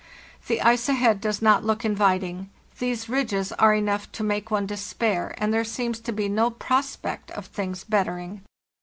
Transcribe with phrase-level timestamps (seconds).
[0.47, 2.49] The ice ahead does not S look inviting.
[2.79, 7.29] These ridges are enough to make one despair, and there seems to be no prospect
[7.29, 8.41] of things bettering.